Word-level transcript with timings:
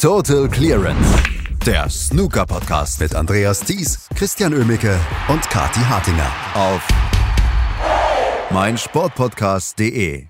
Total 0.00 0.48
Clearance. 0.48 1.22
Der 1.66 1.90
Snooker-Podcast 1.90 3.00
mit 3.00 3.14
Andreas 3.14 3.60
Thies, 3.60 4.08
Christian 4.16 4.54
Ömicke 4.54 4.98
und 5.28 5.42
Kati 5.50 5.80
Hartinger 5.80 6.32
auf 6.54 6.88
meinsportpodcast.de. 8.50 10.26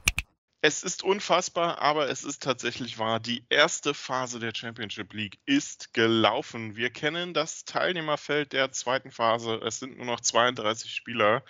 Es 0.61 0.83
ist 0.83 1.05
unfassbar, 1.05 1.81
aber 1.81 2.11
es 2.11 2.25
ist 2.25 2.43
tatsächlich 2.43 2.99
wahr. 2.99 3.21
Die 3.21 3.45
erste 3.49 3.95
Phase 3.95 4.41
der 4.41 4.53
Championship 4.53 5.13
League 5.13 5.39
ist 5.47 5.95
gelaufen. 5.95 6.75
Wir 6.75 6.91
kennen 6.91 7.33
das 7.33 7.65
Teilnehmerfeld 7.65 8.53
der 8.53 8.73
zweiten 8.73 9.13
Phase. 9.13 9.61
Es 9.65 9.79
sind 9.79 9.99
nur 9.99 10.07
noch 10.07 10.21
32 10.21 10.93
Spieler. 10.93 11.45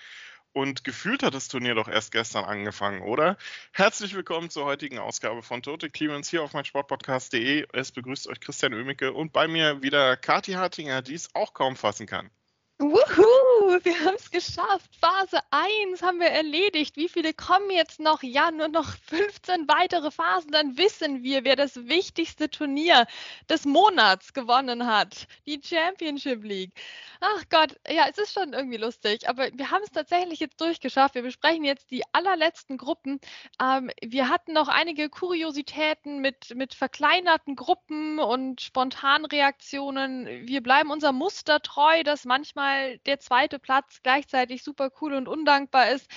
Und 0.52 0.82
gefühlt 0.82 1.22
hat 1.22 1.34
das 1.34 1.46
Turnier 1.46 1.76
doch 1.76 1.86
erst 1.86 2.10
gestern 2.10 2.44
angefangen, 2.44 3.02
oder? 3.02 3.36
Herzlich 3.72 4.14
willkommen 4.14 4.50
zur 4.50 4.64
heutigen 4.64 4.98
Ausgabe 4.98 5.42
von 5.42 5.62
Tote 5.62 5.90
Clearance 5.90 6.28
hier 6.28 6.42
auf 6.42 6.54
meinsportpodcast.de. 6.54 7.68
Es 7.72 7.92
begrüßt 7.92 8.26
euch 8.26 8.40
Christian 8.40 8.72
Ömicke 8.72 9.12
und 9.12 9.32
bei 9.32 9.46
mir 9.46 9.80
wieder 9.82 10.16
Kathi 10.16 10.52
Hartinger, 10.52 11.02
die 11.02 11.14
es 11.14 11.32
auch 11.36 11.54
kaum 11.54 11.76
fassen 11.76 12.06
kann. 12.06 12.30
Wuhu, 12.78 13.59
wir 13.84 14.00
haben 14.00 14.16
es 14.16 14.30
geschafft. 14.30 14.90
Phase 15.00 15.40
1 15.50 16.02
haben 16.02 16.20
wir 16.20 16.28
erledigt. 16.28 16.96
Wie 16.96 17.08
viele 17.08 17.34
kommen 17.34 17.70
jetzt 17.70 18.00
noch? 18.00 18.22
Ja, 18.22 18.50
nur 18.50 18.68
noch 18.68 18.96
15 19.08 19.68
weitere 19.68 20.10
Phasen. 20.10 20.50
Dann 20.50 20.78
wissen 20.78 21.22
wir, 21.22 21.44
wer 21.44 21.56
das 21.56 21.76
wichtigste 21.88 22.50
Turnier 22.50 23.06
des 23.48 23.64
Monats 23.64 24.32
gewonnen 24.32 24.86
hat. 24.86 25.26
Die 25.46 25.60
Championship 25.62 26.42
League. 26.42 26.72
Ach 27.20 27.44
Gott, 27.50 27.76
ja, 27.88 28.06
es 28.08 28.16
ist 28.18 28.32
schon 28.32 28.52
irgendwie 28.54 28.78
lustig. 28.78 29.28
Aber 29.28 29.48
wir 29.52 29.70
haben 29.70 29.82
es 29.82 29.90
tatsächlich 29.90 30.40
jetzt 30.40 30.60
durchgeschafft. 30.60 31.14
Wir 31.14 31.22
besprechen 31.22 31.64
jetzt 31.64 31.90
die 31.90 32.02
allerletzten 32.12 32.78
Gruppen. 32.78 33.20
Ähm, 33.60 33.90
wir 34.02 34.28
hatten 34.28 34.52
noch 34.52 34.68
einige 34.68 35.08
Kuriositäten 35.10 36.20
mit, 36.20 36.54
mit 36.54 36.74
verkleinerten 36.74 37.56
Gruppen 37.56 38.18
und 38.18 38.60
Spontanreaktionen. 38.60 40.46
Wir 40.46 40.62
bleiben 40.62 40.90
unser 40.90 41.12
Muster 41.12 41.60
treu, 41.60 42.02
dass 42.04 42.24
manchmal 42.24 42.70
mal 42.70 42.98
der 43.06 43.18
zweite 43.20 43.58
Platz 43.60 44.00
gleichzeitig 44.02 44.62
super 44.62 44.90
cool 45.00 45.14
und 45.14 45.28
undankbar 45.28 45.90
ist. 45.90 46.10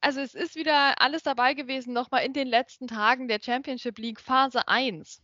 Also 0.00 0.20
es 0.20 0.34
ist 0.34 0.54
wieder 0.54 1.00
alles 1.00 1.22
dabei 1.22 1.54
gewesen, 1.54 1.92
nochmal 1.92 2.24
in 2.24 2.32
den 2.32 2.46
letzten 2.46 2.86
Tagen 2.86 3.28
der 3.28 3.40
Championship 3.42 3.98
League 3.98 4.20
Phase 4.20 4.68
1. 4.68 5.22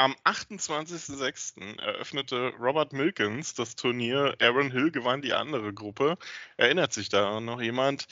Am 0.00 0.14
28.06. 0.24 1.80
eröffnete 1.80 2.52
Robert 2.60 2.92
Milkins 2.92 3.54
das 3.54 3.74
Turnier. 3.74 4.36
Aaron 4.40 4.70
Hill 4.70 4.92
gewann 4.92 5.22
die 5.22 5.32
andere 5.32 5.74
Gruppe. 5.74 6.16
Erinnert 6.56 6.92
sich 6.92 7.08
da 7.08 7.40
noch 7.40 7.60
jemand? 7.60 8.06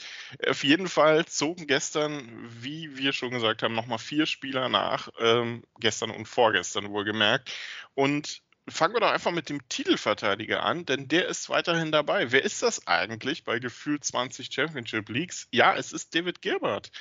Auf 0.45 0.65
jeden 0.65 0.89
Fall 0.89 1.25
zogen 1.27 1.65
gestern, 1.65 2.45
wie 2.61 2.97
wir 2.97 3.13
schon 3.13 3.31
gesagt 3.31 3.63
haben, 3.63 3.73
nochmal 3.73 3.99
vier 3.99 4.25
Spieler 4.25 4.67
nach. 4.67 5.07
Ähm, 5.17 5.63
gestern 5.79 6.11
und 6.11 6.25
vorgestern 6.27 6.89
wohlgemerkt. 6.89 7.53
Und 7.95 8.41
fangen 8.69 8.93
wir 8.93 8.99
doch 8.99 9.11
einfach 9.11 9.31
mit 9.31 9.49
dem 9.49 9.67
Titelverteidiger 9.69 10.63
an, 10.63 10.85
denn 10.85 11.07
der 11.07 11.27
ist 11.27 11.49
weiterhin 11.49 11.91
dabei. 11.91 12.31
Wer 12.31 12.43
ist 12.43 12.61
das 12.61 12.85
eigentlich 12.87 13.43
bei 13.43 13.59
gefühlt 13.59 14.03
20 14.03 14.53
Championship 14.53 15.09
Leagues? 15.09 15.47
Ja, 15.51 15.75
es 15.75 15.93
ist 15.93 16.13
David 16.13 16.41
Gilbert, 16.41 16.91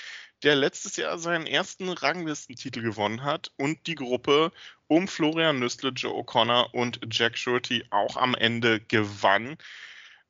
der 0.43 0.55
letztes 0.55 0.97
Jahr 0.97 1.19
seinen 1.19 1.47
ersten 1.47 1.89
Ranglistentitel 1.89 2.83
gewonnen 2.83 3.25
hat 3.25 3.51
und 3.57 3.87
die 3.87 3.97
Gruppe 3.97 4.53
um 4.87 5.09
Florian 5.09 5.59
Nüstle, 5.59 5.91
Joe 5.91 6.13
O'Connor 6.13 6.73
und 6.73 7.01
Jack 7.11 7.37
Shorty 7.37 7.85
auch 7.91 8.17
am 8.17 8.35
Ende 8.35 8.81
gewann. 8.81 9.57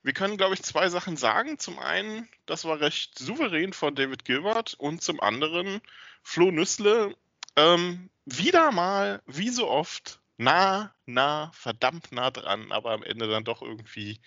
Wir 0.02 0.12
können, 0.12 0.36
glaube 0.36 0.54
ich, 0.54 0.62
zwei 0.62 0.88
Sachen 0.88 1.16
sagen. 1.16 1.58
Zum 1.58 1.78
einen, 1.78 2.28
das 2.46 2.64
war 2.64 2.80
recht 2.80 3.18
souverän 3.18 3.72
von 3.72 3.94
David 3.94 4.24
Gilbert 4.24 4.74
und 4.74 5.02
zum 5.02 5.20
anderen, 5.20 5.80
Flo 6.22 6.50
Nüssle 6.50 7.14
ähm, 7.56 8.08
wieder 8.24 8.72
mal, 8.72 9.20
wie 9.26 9.50
so 9.50 9.68
oft, 9.68 10.20
nah, 10.38 10.94
nah, 11.06 11.50
verdammt 11.52 12.12
nah 12.12 12.30
dran, 12.30 12.72
aber 12.72 12.92
am 12.92 13.02
Ende 13.02 13.28
dann 13.28 13.44
doch 13.44 13.62
irgendwie 13.62 14.20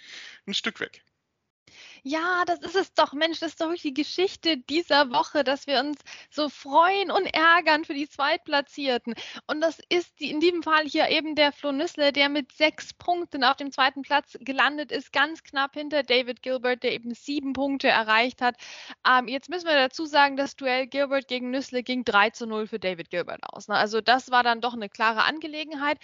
ein 0.47 0.53
Stück 0.53 0.79
weg. 0.79 1.03
Ja, 2.03 2.43
das 2.45 2.59
ist 2.59 2.75
es 2.75 2.93
doch, 2.93 3.13
Mensch, 3.13 3.39
das 3.39 3.51
ist 3.51 3.61
doch 3.61 3.73
die 3.73 3.93
Geschichte 3.93 4.57
dieser 4.57 5.11
Woche, 5.11 5.43
dass 5.43 5.67
wir 5.67 5.79
uns 5.79 5.99
so 6.29 6.49
freuen 6.49 7.11
und 7.11 7.25
ärgern 7.33 7.85
für 7.85 7.93
die 7.93 8.09
Zweitplatzierten. 8.09 9.15
Und 9.47 9.61
das 9.61 9.79
ist 9.89 10.19
die, 10.19 10.31
in 10.31 10.39
diesem 10.39 10.63
Fall 10.63 10.85
hier 10.85 11.09
eben 11.09 11.35
der 11.35 11.51
Flo 11.51 11.71
Nüssle, 11.71 12.11
der 12.11 12.29
mit 12.29 12.51
sechs 12.53 12.93
Punkten 12.93 13.43
auf 13.43 13.57
dem 13.57 13.71
zweiten 13.71 14.01
Platz 14.01 14.37
gelandet 14.41 14.91
ist, 14.91 15.11
ganz 15.11 15.43
knapp 15.43 15.73
hinter 15.73 16.03
David 16.03 16.41
Gilbert, 16.41 16.83
der 16.83 16.93
eben 16.93 17.13
sieben 17.13 17.53
Punkte 17.53 17.87
erreicht 17.87 18.41
hat. 18.41 18.55
Ähm, 19.07 19.27
jetzt 19.27 19.49
müssen 19.49 19.67
wir 19.67 19.75
dazu 19.75 20.05
sagen, 20.05 20.37
das 20.37 20.55
Duell 20.55 20.87
Gilbert 20.87 21.27
gegen 21.27 21.51
Nüssle 21.51 21.83
ging 21.83 22.03
3 22.05 22.31
zu 22.31 22.47
0 22.47 22.67
für 22.67 22.79
David 22.79 23.09
Gilbert 23.09 23.41
aus. 23.43 23.67
Ne? 23.67 23.75
Also 23.75 24.01
das 24.01 24.31
war 24.31 24.43
dann 24.43 24.61
doch 24.61 24.73
eine 24.73 24.89
klare 24.89 25.23
Angelegenheit. 25.23 25.99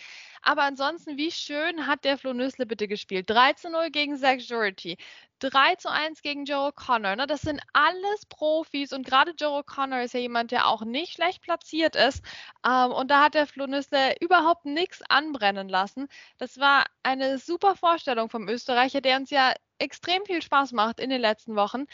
Aber 0.48 0.62
ansonsten, 0.62 1.18
wie 1.18 1.32
schön 1.32 1.88
hat 1.88 2.06
der 2.06 2.20
Flo 2.20 2.32
Nüssle 2.32 2.68
bitte 2.68 2.88
gespielt? 2.88 3.28
3 3.32 3.54
zu 3.54 3.72
0 3.72 3.90
gegen 3.90 4.16
Zach 4.16 4.38
Jurity. 4.38 4.96
3 5.40 5.76
zu 5.76 5.90
1 5.92 6.22
gegen 6.22 6.46
Joe 6.46 6.70
O'Connor. 6.70 7.16
Ne? 7.16 7.26
Das 7.26 7.42
sind 7.42 7.60
alles 7.74 8.28
Profis 8.30 8.94
und 8.94 9.08
gerade 9.08 9.32
Joe 9.40 9.64
O'Connor 9.64 10.04
ist 10.04 10.14
ja 10.14 10.20
jemand, 10.20 10.52
der 10.52 10.68
auch 10.68 10.84
nicht 10.86 11.14
schlecht 11.14 11.42
platziert 11.42 11.96
ist. 11.96 12.24
Ähm, 12.64 12.92
und 12.92 13.10
da 13.10 13.24
hat 13.24 13.34
der 13.34 13.48
Flo 13.48 13.66
Nüssle 13.66 14.16
überhaupt 14.22 14.66
nichts 14.66 15.02
anbrennen 15.10 15.68
lassen. 15.68 16.08
Das 16.38 16.60
war 16.60 16.86
eine 17.02 17.40
super 17.40 17.76
Vorstellung 17.76 18.30
vom 18.30 18.48
Österreicher, 18.48 19.02
der 19.02 19.18
uns 19.18 19.32
ja 19.32 19.52
extrem 19.80 20.24
viel 20.26 20.44
Spaß 20.44 20.74
macht 20.74 21.00
in 21.00 21.10
den 21.10 21.22
letzten 21.22 21.56
Wochen. 21.56 21.86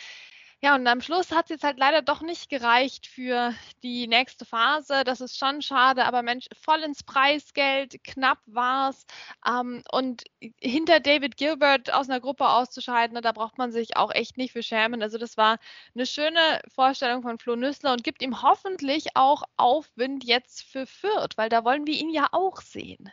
Ja, 0.63 0.75
und 0.75 0.85
am 0.87 1.01
Schluss 1.01 1.31
hat 1.31 1.45
es 1.45 1.49
jetzt 1.49 1.63
halt 1.63 1.79
leider 1.79 2.03
doch 2.03 2.21
nicht 2.21 2.47
gereicht 2.49 3.07
für 3.07 3.53
die 3.81 4.05
nächste 4.07 4.45
Phase. 4.45 5.03
Das 5.03 5.19
ist 5.19 5.37
schon 5.39 5.61
schade, 5.63 6.05
aber 6.05 6.21
Mensch, 6.21 6.47
voll 6.61 6.81
ins 6.83 7.01
Preisgeld, 7.03 8.03
knapp 8.03 8.37
war's. 8.45 9.05
Ähm, 9.45 9.83
und 9.91 10.23
hinter 10.59 10.99
David 10.99 11.35
Gilbert 11.37 11.91
aus 11.91 12.09
einer 12.09 12.19
Gruppe 12.19 12.47
auszuscheiden, 12.47 13.19
da 13.23 13.31
braucht 13.31 13.57
man 13.57 13.71
sich 13.71 13.97
auch 13.97 14.11
echt 14.13 14.37
nicht 14.37 14.51
für 14.51 14.61
schämen. 14.61 15.01
Also 15.01 15.17
das 15.17 15.35
war 15.35 15.57
eine 15.95 16.05
schöne 16.05 16.61
Vorstellung 16.67 17.23
von 17.23 17.39
Flo 17.39 17.55
Nüssler 17.55 17.93
und 17.93 18.03
gibt 18.03 18.21
ihm 18.21 18.43
hoffentlich 18.43 19.15
auch 19.15 19.43
Aufwind 19.57 20.23
jetzt 20.23 20.61
für 20.63 20.85
Fürth, 20.85 21.37
weil 21.37 21.49
da 21.49 21.65
wollen 21.65 21.87
wir 21.87 21.95
ihn 21.95 22.11
ja 22.11 22.27
auch 22.33 22.61
sehen 22.61 23.11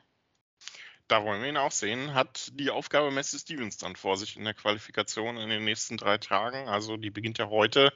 da 1.09 1.25
wollen 1.25 1.43
wir 1.43 1.49
ihn 1.49 1.57
auch 1.57 1.73
sehen, 1.73 2.15
hat 2.15 2.51
die 2.53 2.71
Aufgabe 2.71 3.11
Messi 3.11 3.39
Stevens 3.39 3.79
dann 3.79 3.97
vor 3.97 4.17
sich 4.17 4.37
in 4.37 4.45
der 4.45 4.55
Qualifikation 4.55 5.39
in 5.39 5.49
den 5.49 5.65
nächsten 5.65 5.97
drei 5.97 6.19
Tagen. 6.19 6.69
Also 6.69 6.97
die 6.97 7.11
beginnt 7.11 7.39
ja 7.39 7.49
heute 7.49 7.93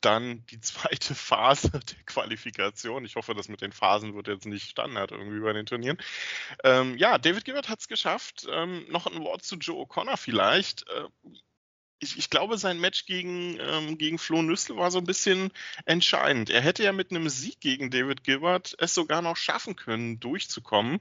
dann 0.00 0.44
die 0.46 0.60
zweite 0.60 1.14
Phase 1.14 1.70
der 1.70 2.04
Qualifikation. 2.04 3.04
Ich 3.04 3.16
hoffe, 3.16 3.34
das 3.34 3.48
mit 3.48 3.62
den 3.62 3.72
Phasen 3.72 4.14
wird 4.14 4.28
jetzt 4.28 4.46
nicht 4.46 4.68
Standard 4.68 5.12
irgendwie 5.12 5.40
bei 5.40 5.52
den 5.52 5.66
Turnieren. 5.66 5.98
Ähm, 6.62 6.96
ja, 6.98 7.18
David 7.18 7.44
Gilbert 7.44 7.68
hat 7.68 7.80
es 7.80 7.88
geschafft. 7.88 8.46
Ähm, 8.50 8.86
noch 8.88 9.06
ein 9.06 9.22
Wort 9.22 9.42
zu 9.42 9.56
Joe 9.56 9.84
O'Connor 9.84 10.18
vielleicht. 10.18 10.86
Äh, 10.88 11.08
ich, 12.02 12.18
ich, 12.18 12.30
glaube, 12.30 12.58
sein 12.58 12.80
Match 12.80 13.06
gegen, 13.06 13.58
ähm, 13.60 13.96
gegen 13.96 14.18
Flo 14.18 14.42
Nüssel 14.42 14.76
war 14.76 14.90
so 14.90 14.98
ein 14.98 15.04
bisschen 15.04 15.52
entscheidend. 15.84 16.50
Er 16.50 16.60
hätte 16.60 16.82
ja 16.82 16.92
mit 16.92 17.10
einem 17.10 17.28
Sieg 17.28 17.60
gegen 17.60 17.90
David 17.90 18.24
Gilbert 18.24 18.74
es 18.78 18.94
sogar 18.94 19.22
noch 19.22 19.36
schaffen 19.36 19.76
können, 19.76 20.18
durchzukommen. 20.18 21.00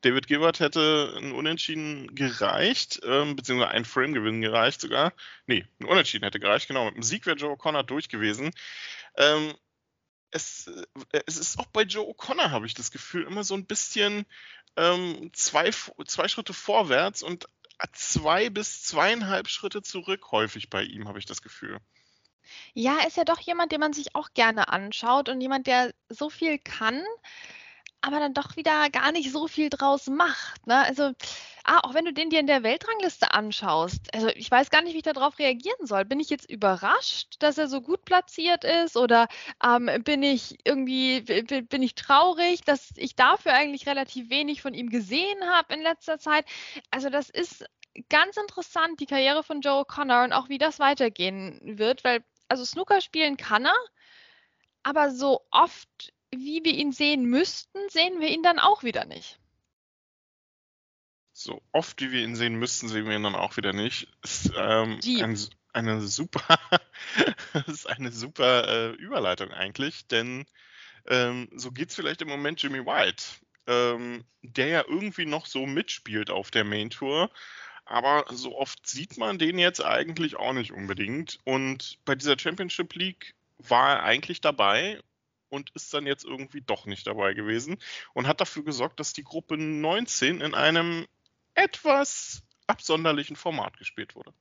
David 0.00 0.26
Gilbert 0.26 0.60
hätte 0.60 1.14
ein 1.18 1.32
Unentschieden 1.32 2.14
gereicht, 2.14 3.00
ähm, 3.04 3.36
beziehungsweise 3.36 3.70
ein 3.70 3.84
Frame-Gewinn 3.84 4.40
gereicht 4.40 4.80
sogar. 4.80 5.12
Nee, 5.46 5.66
ein 5.78 5.86
Unentschieden 5.86 6.24
hätte 6.24 6.40
gereicht, 6.40 6.68
genau. 6.68 6.86
Mit 6.86 6.94
einem 6.94 7.02
Sieg 7.02 7.26
wäre 7.26 7.36
Joe 7.36 7.54
O'Connor 7.54 7.84
durch 7.84 8.08
gewesen. 8.08 8.50
Ähm, 9.16 9.54
es, 10.32 10.66
äh, 11.12 11.20
es, 11.26 11.36
ist 11.36 11.58
auch 11.58 11.66
bei 11.66 11.82
Joe 11.82 12.06
O'Connor, 12.06 12.50
habe 12.50 12.66
ich 12.66 12.74
das 12.74 12.90
Gefühl, 12.90 13.24
immer 13.24 13.44
so 13.44 13.54
ein 13.54 13.66
bisschen 13.66 14.26
ähm, 14.76 15.30
zwei, 15.32 15.70
zwei 16.06 16.28
Schritte 16.28 16.54
vorwärts 16.54 17.22
und 17.22 17.46
zwei 17.92 18.50
bis 18.50 18.82
zweieinhalb 18.82 19.48
Schritte 19.48 19.82
zurück 19.82 20.30
häufig 20.30 20.70
bei 20.70 20.82
ihm, 20.82 21.08
habe 21.08 21.18
ich 21.18 21.26
das 21.26 21.42
Gefühl. 21.42 21.78
Ja, 22.74 22.98
ist 23.06 23.16
ja 23.16 23.24
doch 23.24 23.40
jemand, 23.40 23.72
den 23.72 23.80
man 23.80 23.92
sich 23.92 24.14
auch 24.14 24.30
gerne 24.34 24.68
anschaut 24.68 25.28
und 25.28 25.40
jemand, 25.40 25.66
der 25.66 25.92
so 26.08 26.30
viel 26.30 26.58
kann, 26.58 27.02
aber 28.02 28.18
dann 28.18 28.34
doch 28.34 28.56
wieder 28.56 28.88
gar 28.90 29.12
nicht 29.12 29.30
so 29.30 29.46
viel 29.46 29.68
draus 29.68 30.06
macht. 30.06 30.66
Ne? 30.66 30.76
Also, 30.76 31.12
ah, 31.64 31.80
auch 31.82 31.94
wenn 31.94 32.04
du 32.04 32.12
den 32.12 32.30
dir 32.30 32.40
in 32.40 32.46
der 32.46 32.62
Weltrangliste 32.62 33.32
anschaust, 33.34 34.12
also 34.14 34.28
ich 34.28 34.50
weiß 34.50 34.70
gar 34.70 34.82
nicht, 34.82 34.94
wie 34.94 34.98
ich 34.98 35.02
darauf 35.02 35.38
reagieren 35.38 35.86
soll. 35.86 36.04
Bin 36.04 36.20
ich 36.20 36.30
jetzt 36.30 36.50
überrascht, 36.50 37.34
dass 37.40 37.58
er 37.58 37.68
so 37.68 37.80
gut 37.80 38.04
platziert 38.04 38.64
ist 38.64 38.96
oder 38.96 39.28
ähm, 39.64 39.90
bin 40.02 40.22
ich 40.22 40.56
irgendwie, 40.64 41.20
bin 41.20 41.82
ich 41.82 41.94
traurig, 41.94 42.62
dass 42.62 42.90
ich 42.96 43.16
dafür 43.16 43.52
eigentlich 43.52 43.86
relativ 43.86 44.30
wenig 44.30 44.62
von 44.62 44.74
ihm 44.74 44.88
gesehen 44.88 45.44
habe 45.44 45.74
in 45.74 45.82
letzter 45.82 46.18
Zeit? 46.18 46.46
Also 46.90 47.10
das 47.10 47.28
ist 47.28 47.64
ganz 48.08 48.36
interessant, 48.36 49.00
die 49.00 49.06
Karriere 49.06 49.42
von 49.42 49.60
Joe 49.60 49.82
O'Connor 49.82 50.24
und 50.24 50.32
auch 50.32 50.48
wie 50.48 50.58
das 50.58 50.78
weitergehen 50.78 51.60
wird, 51.62 52.04
weil 52.04 52.24
also 52.48 52.64
Snooker 52.64 53.00
spielen 53.00 53.36
kann 53.36 53.66
er, 53.66 53.74
aber 54.82 55.10
so 55.10 55.42
oft 55.50 56.12
wie 56.34 56.64
wir 56.64 56.74
ihn 56.74 56.92
sehen 56.92 57.24
müssten, 57.24 57.78
sehen 57.88 58.20
wir 58.20 58.28
ihn 58.28 58.42
dann 58.42 58.58
auch 58.58 58.82
wieder 58.82 59.04
nicht. 59.04 59.38
So 61.32 61.62
oft 61.72 62.00
wie 62.00 62.12
wir 62.12 62.22
ihn 62.22 62.36
sehen 62.36 62.56
müssten, 62.56 62.88
sehen 62.88 63.06
wir 63.06 63.16
ihn 63.16 63.22
dann 63.22 63.34
auch 63.34 63.56
wieder 63.56 63.72
nicht. 63.72 64.08
Ist, 64.22 64.52
ähm, 64.56 65.00
ein, 65.22 65.38
eine 65.72 66.00
super, 66.02 66.58
ist 67.66 67.86
eine 67.88 68.12
super 68.12 68.68
äh, 68.68 68.90
Überleitung 68.92 69.50
eigentlich, 69.50 70.06
denn 70.06 70.44
ähm, 71.06 71.48
so 71.54 71.72
geht 71.72 71.90
es 71.90 71.94
vielleicht 71.94 72.22
im 72.22 72.28
Moment 72.28 72.62
Jimmy 72.62 72.84
White. 72.84 73.24
ähm, 73.66 74.24
der 74.42 74.66
ja 74.66 74.84
irgendwie 74.86 75.26
noch 75.26 75.46
so 75.46 75.66
mitspielt 75.66 76.30
auf 76.30 76.50
der 76.50 76.64
Main 76.64 76.90
Tour. 76.90 77.30
Aber 77.84 78.24
so 78.30 78.56
oft 78.56 78.86
sieht 78.86 79.18
man 79.18 79.38
den 79.38 79.58
jetzt 79.58 79.84
eigentlich 79.84 80.36
auch 80.36 80.52
nicht 80.52 80.72
unbedingt. 80.72 81.38
Und 81.44 81.98
bei 82.04 82.14
dieser 82.14 82.38
Championship 82.38 82.94
League 82.94 83.34
war 83.58 83.96
er 83.96 84.02
eigentlich 84.02 84.40
dabei 84.40 85.00
und 85.50 85.70
ist 85.74 85.92
dann 85.92 86.06
jetzt 86.06 86.24
irgendwie 86.24 86.62
doch 86.62 86.86
nicht 86.86 87.06
dabei 87.06 87.34
gewesen 87.34 87.78
und 88.14 88.26
hat 88.26 88.40
dafür 88.40 88.64
gesorgt, 88.64 88.98
dass 89.00 89.12
die 89.12 89.24
Gruppe 89.24 89.56
19 89.56 90.40
in 90.40 90.54
einem 90.54 91.06
etwas 91.54 92.42
absonderlichen 92.66 93.36
Format 93.36 93.76
gespielt 93.76 94.14
wurde. 94.14 94.32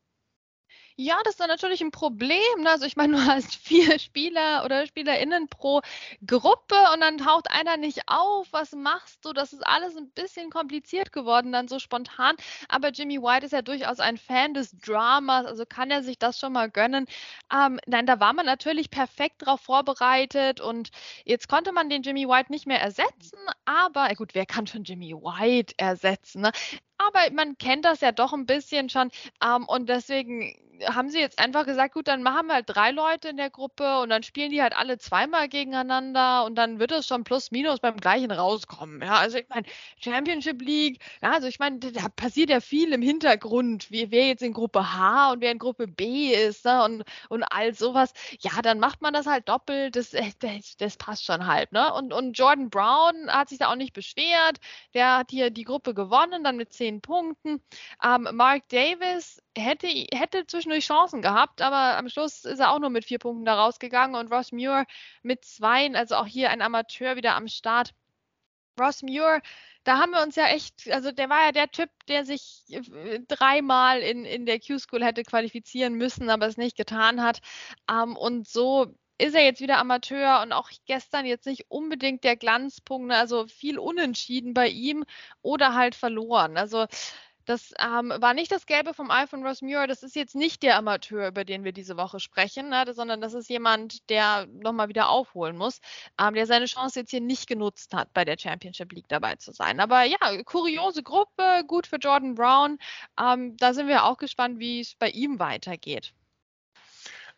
Ja, 1.01 1.17
das 1.23 1.35
ist 1.35 1.47
natürlich 1.47 1.79
ein 1.79 1.91
Problem. 1.91 2.39
Ne? 2.57 2.71
Also 2.71 2.85
ich 2.85 2.97
meine, 2.97 3.13
du 3.17 3.25
hast 3.25 3.55
vier 3.55 3.97
Spieler 3.99 4.65
oder 4.65 4.85
SpielerInnen 4.85 5.47
pro 5.47 5.79
Gruppe 6.27 6.75
und 6.93 6.99
dann 6.99 7.17
taucht 7.19 7.49
einer 7.49 7.77
nicht 7.77 8.01
auf. 8.07 8.47
Was 8.51 8.73
machst 8.73 9.23
du? 9.23 9.31
Das 9.31 9.53
ist 9.53 9.65
alles 9.65 9.95
ein 9.95 10.11
bisschen 10.11 10.49
kompliziert 10.49 11.13
geworden, 11.13 11.53
dann 11.53 11.69
so 11.69 11.79
spontan. 11.79 12.35
Aber 12.67 12.89
Jimmy 12.89 13.21
White 13.21 13.45
ist 13.45 13.53
ja 13.53 13.61
durchaus 13.61 14.01
ein 14.01 14.17
Fan 14.17 14.53
des 14.53 14.71
Dramas, 14.77 15.45
also 15.45 15.65
kann 15.65 15.89
er 15.89 16.03
sich 16.03 16.19
das 16.19 16.37
schon 16.37 16.51
mal 16.51 16.69
gönnen. 16.69 17.05
Ähm, 17.53 17.79
nein, 17.87 18.05
da 18.05 18.19
war 18.19 18.33
man 18.33 18.45
natürlich 18.45 18.89
perfekt 18.89 19.45
drauf 19.45 19.61
vorbereitet 19.61 20.59
und 20.59 20.89
jetzt 21.23 21.47
konnte 21.47 21.71
man 21.71 21.89
den 21.89 22.03
Jimmy 22.03 22.27
White 22.27 22.51
nicht 22.51 22.67
mehr 22.67 22.81
ersetzen. 22.81 23.39
Aber 23.63 24.09
gut, 24.15 24.35
wer 24.35 24.45
kann 24.45 24.67
schon 24.67 24.83
Jimmy 24.83 25.13
White 25.13 25.75
ersetzen? 25.77 26.41
Ne? 26.41 26.51
Aber 26.99 27.31
man 27.33 27.57
kennt 27.57 27.85
das 27.85 28.01
ja 28.01 28.11
doch 28.11 28.33
ein 28.33 28.45
bisschen 28.45 28.89
schon. 28.89 29.09
Ähm, 29.43 29.65
und 29.65 29.89
deswegen 29.89 30.53
haben 30.87 31.09
sie 31.09 31.19
jetzt 31.19 31.39
einfach 31.39 31.65
gesagt, 31.65 31.93
gut, 31.93 32.07
dann 32.07 32.23
machen 32.23 32.47
wir 32.47 32.55
halt 32.55 32.65
drei 32.67 32.91
Leute 32.91 33.29
in 33.29 33.37
der 33.37 33.49
Gruppe 33.49 33.99
und 33.99 34.09
dann 34.09 34.23
spielen 34.23 34.51
die 34.51 34.61
halt 34.61 34.75
alle 34.77 34.97
zweimal 34.97 35.49
gegeneinander 35.49 36.45
und 36.45 36.55
dann 36.55 36.79
wird 36.79 36.91
es 36.91 37.07
schon 37.07 37.23
plus 37.23 37.51
minus 37.51 37.79
beim 37.79 37.97
gleichen 37.97 38.31
rauskommen. 38.31 39.01
Ja, 39.01 39.15
also 39.15 39.37
ich 39.37 39.49
meine, 39.49 39.65
Championship 39.99 40.61
League, 40.61 41.01
ja, 41.21 41.31
also 41.31 41.47
ich 41.47 41.59
meine, 41.59 41.79
da 41.79 42.07
passiert 42.15 42.49
ja 42.49 42.59
viel 42.61 42.93
im 42.93 43.01
Hintergrund, 43.01 43.91
wie 43.91 44.11
wer 44.11 44.27
jetzt 44.27 44.43
in 44.43 44.53
Gruppe 44.53 44.93
H 44.93 45.31
und 45.33 45.41
wer 45.41 45.51
in 45.51 45.59
Gruppe 45.59 45.87
B 45.87 46.33
ist, 46.33 46.65
ne, 46.65 46.83
und, 46.83 47.03
und 47.29 47.43
all 47.43 47.73
sowas. 47.73 48.13
Ja, 48.39 48.61
dann 48.61 48.79
macht 48.79 49.01
man 49.01 49.13
das 49.13 49.25
halt 49.25 49.49
doppelt, 49.49 49.95
das, 49.95 50.13
äh, 50.13 50.31
das, 50.39 50.77
das 50.77 50.97
passt 50.97 51.25
schon 51.25 51.45
halt, 51.47 51.71
ne? 51.71 51.93
Und, 51.93 52.13
und 52.13 52.37
Jordan 52.37 52.69
Brown 52.69 53.29
hat 53.29 53.49
sich 53.49 53.59
da 53.59 53.71
auch 53.71 53.75
nicht 53.75 53.93
beschwert, 53.93 54.59
der 54.93 55.17
hat 55.17 55.31
hier 55.31 55.49
die 55.49 55.63
Gruppe 55.63 55.93
gewonnen, 55.93 56.43
dann 56.43 56.57
mit 56.57 56.73
zehn 56.89 57.01
Punkten. 57.01 57.61
Ähm, 58.03 58.27
Mark 58.33 58.67
Davis 58.69 59.41
hätte, 59.57 59.87
hätte 59.87 60.45
zwischendurch 60.47 60.85
Chancen 60.85 61.21
gehabt, 61.21 61.61
aber 61.61 61.97
am 61.97 62.09
Schluss 62.09 62.45
ist 62.45 62.59
er 62.59 62.71
auch 62.71 62.79
nur 62.79 62.89
mit 62.89 63.05
vier 63.05 63.19
Punkten 63.19 63.45
da 63.45 63.55
rausgegangen 63.55 64.15
und 64.15 64.31
Ross 64.31 64.51
Muir 64.51 64.85
mit 65.21 65.45
zwei, 65.45 65.93
also 65.93 66.15
auch 66.15 66.25
hier 66.25 66.49
ein 66.49 66.61
Amateur 66.61 67.15
wieder 67.15 67.35
am 67.35 67.47
Start. 67.47 67.93
Ross 68.79 69.01
Muir, 69.03 69.41
da 69.83 69.97
haben 69.99 70.11
wir 70.11 70.21
uns 70.23 70.35
ja 70.35 70.47
echt, 70.47 70.89
also 70.89 71.11
der 71.11 71.29
war 71.29 71.45
ja 71.45 71.51
der 71.51 71.69
Typ, 71.69 71.89
der 72.07 72.25
sich 72.25 72.63
äh, 72.69 73.19
dreimal 73.27 73.99
in, 73.99 74.25
in 74.25 74.45
der 74.45 74.59
Q-School 74.59 75.03
hätte 75.03 75.23
qualifizieren 75.23 75.95
müssen, 75.95 76.29
aber 76.29 76.47
es 76.47 76.57
nicht 76.57 76.77
getan 76.77 77.21
hat. 77.21 77.39
Ähm, 77.89 78.15
und 78.15 78.47
so 78.47 78.95
ist 79.19 79.35
er 79.35 79.43
jetzt 79.43 79.61
wieder 79.61 79.77
Amateur 79.77 80.41
und 80.41 80.53
auch 80.53 80.69
gestern 80.85 81.25
jetzt 81.25 81.45
nicht 81.45 81.65
unbedingt 81.69 82.23
der 82.23 82.37
Glanzpunkt, 82.37 83.09
ne? 83.09 83.17
also 83.17 83.47
viel 83.47 83.77
unentschieden 83.77 84.53
bei 84.53 84.69
ihm 84.69 85.03
oder 85.41 85.75
halt 85.75 85.93
verloren. 85.95 86.57
Also 86.57 86.87
das 87.49 87.73
ähm, 87.79 88.13
war 88.15 88.35
nicht 88.35 88.51
das 88.51 88.67
Gelbe 88.67 88.93
vom 88.93 89.09
Ei 89.09 89.25
von 89.25 89.43
Ross 89.45 89.63
Muir. 89.63 89.87
Das 89.87 90.03
ist 90.03 90.15
jetzt 90.15 90.35
nicht 90.35 90.61
der 90.61 90.77
Amateur, 90.77 91.29
über 91.29 91.43
den 91.43 91.63
wir 91.63 91.71
diese 91.71 91.97
Woche 91.97 92.19
sprechen, 92.19 92.69
ne, 92.69 92.85
sondern 92.93 93.21
das 93.21 93.33
ist 93.33 93.49
jemand, 93.49 94.07
der 94.09 94.45
nochmal 94.45 94.87
wieder 94.87 95.09
aufholen 95.09 95.57
muss, 95.57 95.81
ähm, 96.19 96.35
der 96.35 96.45
seine 96.45 96.65
Chance 96.65 96.99
jetzt 96.99 97.09
hier 97.09 97.21
nicht 97.21 97.47
genutzt 97.47 97.93
hat, 97.95 98.13
bei 98.13 98.23
der 98.23 98.37
Championship 98.37 98.93
League 98.93 99.07
dabei 99.09 99.35
zu 99.35 99.51
sein. 99.51 99.79
Aber 99.79 100.03
ja, 100.03 100.17
kuriose 100.43 101.01
Gruppe, 101.01 101.63
gut 101.65 101.87
für 101.87 101.97
Jordan 101.97 102.35
Brown. 102.35 102.77
Ähm, 103.19 103.57
da 103.57 103.73
sind 103.73 103.87
wir 103.87 104.05
auch 104.05 104.17
gespannt, 104.17 104.59
wie 104.59 104.81
es 104.81 104.93
bei 104.95 105.09
ihm 105.09 105.39
weitergeht. 105.39 106.13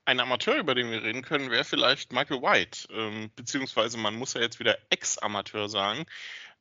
Ein 0.06 0.20
Amateur, 0.20 0.58
über 0.58 0.74
den 0.74 0.90
wir 0.90 1.04
reden 1.04 1.22
können, 1.22 1.52
wäre 1.52 1.64
vielleicht 1.64 2.12
Michael 2.12 2.42
White, 2.42 2.88
ähm, 2.92 3.32
beziehungsweise 3.36 3.98
man 3.98 4.16
muss 4.16 4.34
ja 4.34 4.42
jetzt 4.42 4.60
wieder 4.60 4.78
Ex-Amateur 4.90 5.70
sagen, 5.70 6.06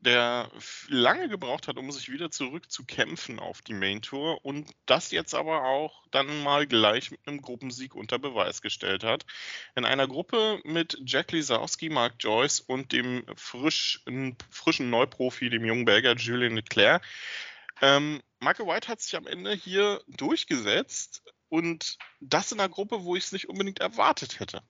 der 0.01 0.51
lange 0.89 1.29
gebraucht 1.29 1.69
hat, 1.69 1.77
um 1.77 1.91
sich 1.91 2.11
wieder 2.11 2.31
zurückzukämpfen 2.31 3.39
auf 3.39 3.63
die 3.63 3.75
Main 3.75 4.03
Tour 4.03 4.45
und 4.45 4.71
das 4.87 5.11
jetzt 5.11 5.35
aber 5.35 5.65
auch 5.65 6.05
dann 6.11 6.43
mal 6.43 6.67
gleich 6.67 7.11
mit 7.11 7.21
einem 7.27 7.43
Gruppensieg 7.43 7.95
unter 7.95 8.19
Beweis 8.19 8.63
gestellt 8.63 9.05
hat. 9.05 9.27
In 9.75 9.85
einer 9.85 10.07
Gruppe 10.07 10.61
mit 10.65 10.99
Jack 11.05 11.33
Lisowski, 11.33 11.91
Mark 11.91 12.15
Joyce 12.19 12.61
und 12.61 12.93
dem 12.93 13.25
frisch, 13.37 14.03
frischen 14.51 14.91
Neuprofi, 14.91 15.51
dem 15.51 15.65
jungen 15.65 15.85
Belgier 15.85 16.17
Julien 16.17 16.57
Leclerc. 16.57 17.03
Ähm, 17.83 18.23
Michael 18.41 18.67
White 18.67 18.89
hat 18.89 19.01
sich 19.01 19.17
am 19.17 19.27
Ende 19.27 19.53
hier 19.53 20.03
durchgesetzt 20.09 21.23
und 21.51 21.99
das 22.21 22.53
in 22.53 22.61
einer 22.61 22.71
Gruppe, 22.71 23.05
wo 23.05 23.17
ich 23.17 23.25
es 23.25 23.33
nicht 23.33 23.49
unbedingt 23.51 23.81
erwartet 23.81 24.41
hätte. 24.41 24.63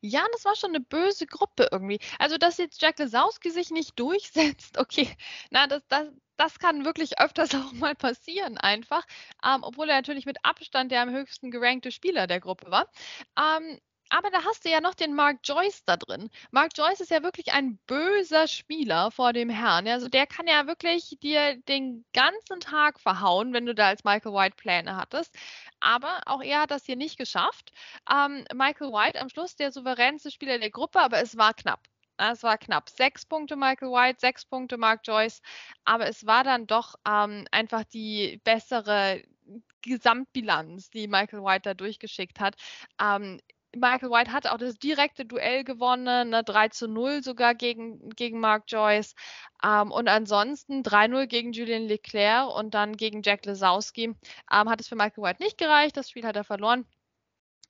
Ja, 0.00 0.26
das 0.32 0.44
war 0.44 0.56
schon 0.56 0.70
eine 0.70 0.80
böse 0.80 1.26
Gruppe 1.26 1.68
irgendwie. 1.70 2.00
Also, 2.18 2.36
dass 2.38 2.58
jetzt 2.58 2.82
Jack 2.82 2.98
Lesowski 2.98 3.50
sich 3.50 3.70
nicht 3.70 3.98
durchsetzt, 3.98 4.78
okay, 4.78 5.08
na, 5.50 5.66
das, 5.66 5.86
das, 5.88 6.08
das 6.36 6.58
kann 6.58 6.84
wirklich 6.84 7.20
öfters 7.20 7.54
auch 7.54 7.72
mal 7.72 7.94
passieren 7.94 8.58
einfach, 8.58 9.06
ähm, 9.44 9.62
obwohl 9.62 9.88
er 9.88 9.96
natürlich 9.96 10.26
mit 10.26 10.38
Abstand 10.44 10.90
der 10.92 11.02
am 11.02 11.10
höchsten 11.10 11.50
gerankte 11.50 11.92
Spieler 11.92 12.26
der 12.26 12.40
Gruppe 12.40 12.70
war. 12.70 12.90
Ähm, 13.38 13.78
aber 14.10 14.30
da 14.30 14.44
hast 14.44 14.64
du 14.64 14.70
ja 14.70 14.80
noch 14.80 14.94
den 14.94 15.14
Mark 15.14 15.38
Joyce 15.44 15.84
da 15.84 15.96
drin. 15.96 16.30
Mark 16.50 16.72
Joyce 16.76 17.00
ist 17.00 17.10
ja 17.10 17.22
wirklich 17.22 17.52
ein 17.52 17.78
böser 17.86 18.48
Spieler 18.48 19.10
vor 19.10 19.32
dem 19.32 19.48
Herrn. 19.48 19.88
Also 19.88 20.08
der 20.08 20.26
kann 20.26 20.46
ja 20.46 20.66
wirklich 20.66 21.16
dir 21.22 21.56
den 21.68 22.04
ganzen 22.12 22.60
Tag 22.60 23.00
verhauen, 23.00 23.52
wenn 23.52 23.66
du 23.66 23.74
da 23.74 23.86
als 23.88 24.04
Michael 24.04 24.32
White 24.32 24.56
Pläne 24.56 24.96
hattest. 24.96 25.34
Aber 25.78 26.20
auch 26.26 26.42
er 26.42 26.62
hat 26.62 26.70
das 26.70 26.84
hier 26.84 26.96
nicht 26.96 27.18
geschafft. 27.18 27.72
Ähm, 28.10 28.44
Michael 28.52 28.92
White 28.92 29.20
am 29.20 29.28
Schluss 29.28 29.56
der 29.56 29.72
souveränste 29.72 30.30
Spieler 30.30 30.58
der 30.58 30.70
Gruppe, 30.70 31.00
aber 31.00 31.22
es 31.22 31.36
war 31.36 31.54
knapp. 31.54 31.80
Es 32.18 32.42
war 32.42 32.58
knapp. 32.58 32.90
Sechs 32.90 33.24
Punkte 33.24 33.56
Michael 33.56 33.92
White, 33.92 34.20
sechs 34.20 34.44
Punkte 34.44 34.76
Mark 34.76 35.00
Joyce. 35.04 35.40
Aber 35.84 36.06
es 36.06 36.26
war 36.26 36.44
dann 36.44 36.66
doch 36.66 36.96
ähm, 37.06 37.46
einfach 37.50 37.84
die 37.84 38.40
bessere 38.44 39.22
Gesamtbilanz, 39.82 40.90
die 40.90 41.08
Michael 41.08 41.42
White 41.42 41.62
da 41.62 41.74
durchgeschickt 41.74 42.40
hat. 42.40 42.56
Ähm, 43.00 43.40
Michael 43.76 44.10
White 44.10 44.32
hat 44.32 44.46
auch 44.46 44.58
das 44.58 44.78
direkte 44.78 45.24
Duell 45.24 45.64
gewonnen, 45.64 46.30
ne, 46.30 46.42
3 46.42 46.68
zu 46.68 46.88
0 46.88 47.22
sogar 47.22 47.54
gegen, 47.54 48.10
gegen 48.10 48.40
Mark 48.40 48.64
Joyce. 48.66 49.14
Ähm, 49.62 49.92
und 49.92 50.08
ansonsten 50.08 50.82
3-0 50.82 51.26
gegen 51.26 51.52
Julian 51.52 51.84
Leclerc 51.84 52.48
und 52.54 52.74
dann 52.74 52.96
gegen 52.96 53.22
Jack 53.22 53.46
Lesowski. 53.46 54.04
Ähm, 54.04 54.68
hat 54.68 54.80
es 54.80 54.88
für 54.88 54.96
Michael 54.96 55.22
White 55.22 55.42
nicht 55.42 55.58
gereicht, 55.58 55.96
das 55.96 56.10
Spiel 56.10 56.26
hat 56.26 56.36
er 56.36 56.44
verloren. 56.44 56.86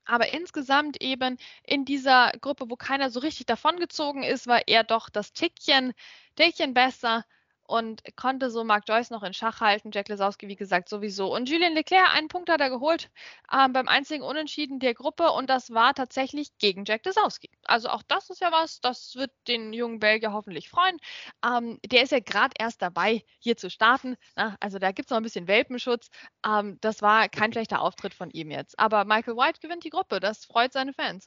Aber 0.07 0.33
insgesamt 0.33 1.01
eben 1.03 1.37
in 1.63 1.85
dieser 1.85 2.33
Gruppe, 2.41 2.65
wo 2.69 2.77
keiner 2.77 3.11
so 3.11 3.21
richtig 3.21 3.47
davongezogen 3.47 4.23
ist, 4.23 4.47
war 4.47 4.63
er 4.67 4.85
doch 4.85 5.11
das 5.11 5.33
Tickchen, 5.33 5.93
Tickchen 6.35 6.75
besser 6.75 7.25
und 7.71 8.03
konnte 8.17 8.51
so 8.51 8.65
Mark 8.65 8.85
Joyce 8.89 9.11
noch 9.11 9.23
in 9.23 9.33
Schach 9.33 9.61
halten. 9.61 9.91
Jack 9.93 10.09
Lesowski, 10.09 10.49
wie 10.49 10.57
gesagt, 10.57 10.89
sowieso. 10.89 11.33
Und 11.35 11.49
Julien 11.49 11.75
Leclerc, 11.75 12.15
einen 12.15 12.29
Punkt 12.29 12.51
hat 12.51 12.61
er 12.61 12.69
geholt 12.69 13.11
ähm, 13.53 13.73
beim 13.73 13.89
einzigen 13.89 14.23
Unentschieden 14.25 14.81
der 14.81 14.95
Gruppe 14.95 15.31
und 15.31 15.49
das 15.49 15.71
war 15.71 15.95
tatsächlich 15.95 16.57
gegen 16.59 16.85
Jack 16.85 17.05
Lesowski. 17.07 17.49
Also 17.65 17.89
auch 17.89 18.03
das 18.03 18.29
ist 18.31 18.41
ja 18.41 18.51
was, 18.53 18.81
das 18.81 19.15
wird 19.15 19.31
den 19.49 19.73
jungen 19.73 20.01
Belgier 20.01 20.33
hoffentlich 20.33 20.69
freuen. 20.69 20.97
Ähm, 21.45 21.79
der 21.87 22.03
ist 22.03 22.13
ja 22.13 22.21
gerade 22.21 22.55
erst 22.59 22.83
dabei, 22.83 23.25
hier 23.39 23.57
zu 23.57 23.71
starten. 23.71 24.17
Na, 24.37 24.57
also 24.61 24.79
da 24.79 24.93
gibt 24.93 25.07
es 25.07 25.11
noch 25.11 25.19
ein 25.19 25.23
bisschen 25.23 25.49
Welpenschutz. 25.49 26.11
Ähm, 26.45 26.79
das 26.81 27.03
war 27.03 27.29
kein 27.29 27.53
schlechter 27.53 27.81
Auftritt 27.81 28.15
von 28.15 28.31
ihm 28.31 28.51
jetzt. 28.51 28.79
Aber 28.79 29.05
Michael 29.05 29.37
White 29.37 29.61
gewinnt 29.61 29.85
die 29.85 29.91
Gruppe, 29.91 30.21
das 30.21 30.45
freut 30.45 30.73
seine 30.73 30.93
Fans. 30.93 31.27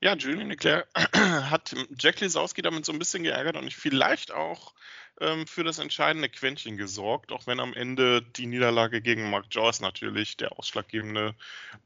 Ja, 0.00 0.14
Julian 0.14 0.50
Leclerc 0.50 0.86
hat 0.94 1.74
Jack 1.98 2.20
Lesowski 2.20 2.62
damit 2.62 2.84
so 2.84 2.92
ein 2.92 2.98
bisschen 2.98 3.22
geärgert 3.22 3.56
und 3.56 3.72
vielleicht 3.72 4.30
auch 4.30 4.74
ähm, 5.20 5.46
für 5.46 5.64
das 5.64 5.78
entscheidende 5.78 6.28
Quäntchen 6.28 6.76
gesorgt, 6.76 7.32
auch 7.32 7.46
wenn 7.46 7.60
am 7.60 7.72
Ende 7.72 8.20
die 8.20 8.46
Niederlage 8.46 9.00
gegen 9.00 9.30
Mark 9.30 9.46
Joyce 9.50 9.80
natürlich 9.80 10.36
der 10.36 10.58
ausschlaggebende 10.58 11.34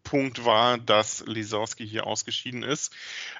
Punkt 0.02 0.44
war, 0.44 0.78
dass 0.78 1.24
Lisowski 1.26 1.86
hier 1.86 2.06
ausgeschieden 2.06 2.64
ist. 2.64 2.92